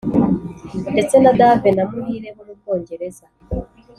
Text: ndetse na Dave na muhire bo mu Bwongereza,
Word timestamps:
ndetse 0.93 1.15
na 1.23 1.31
Dave 1.39 1.69
na 1.77 1.83
muhire 1.89 2.29
bo 2.35 2.43
mu 2.47 2.53
Bwongereza, 2.59 3.25